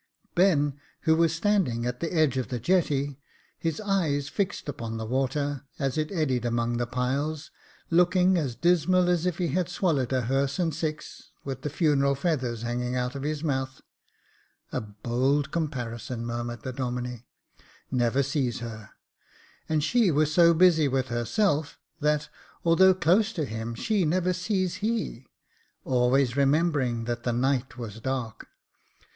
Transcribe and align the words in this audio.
Ben, 0.33 0.79
who 1.01 1.15
was 1.15 1.31
standing 1.35 1.85
at 1.85 1.99
the 1.99 2.11
edge 2.11 2.35
of 2.39 2.47
the 2.47 2.57
jetty, 2.59 3.19
his 3.59 3.79
eyes 3.81 4.29
fixed 4.29 4.67
upon 4.67 4.97
the 4.97 5.05
water, 5.05 5.67
as 5.77 5.95
it 5.95 6.11
eddied 6.11 6.43
among 6.43 6.77
the 6.77 6.87
piles, 6.87 7.51
looking 7.91 8.35
as 8.35 8.55
dismal 8.55 9.09
as 9.09 9.27
if 9.27 9.37
he 9.37 9.49
had 9.49 9.69
swallowed 9.69 10.11
a 10.11 10.21
hearse 10.21 10.57
and 10.57 10.73
six, 10.73 11.29
with 11.43 11.61
the 11.61 11.69
funeral 11.69 12.15
feathers 12.15 12.63
hanging 12.63 12.95
out 12.95 13.13
of 13.13 13.21
his 13.21 13.43
mouth 13.43 13.81
"A 14.73 14.81
bold 14.81 15.51
comparison," 15.51 16.25
murmured 16.25 16.63
the 16.63 16.73
Domine. 16.73 17.23
Never 17.91 18.23
sees 18.23 18.57
her; 18.57 18.89
and 19.69 19.83
she 19.83 20.09
was 20.09 20.33
so 20.33 20.55
busy 20.55 20.87
with 20.87 21.09
herself, 21.09 21.77
that, 21.99 22.27
although 22.65 22.95
close 22.95 23.31
to 23.33 23.45
him, 23.45 23.75
she 23.75 24.03
never 24.05 24.33
sees 24.33 24.77
he— 24.77 25.27
always 25.85 26.35
remembering 26.35 27.03
that 27.03 27.21
the 27.21 27.31
night 27.33 27.77
was 27.77 27.99
dark. 28.01 28.47